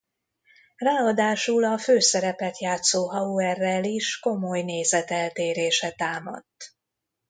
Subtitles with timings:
[0.77, 6.75] Ráadásul a főszerepet játszó Hauerrel is komoly nézeteltérése támadt.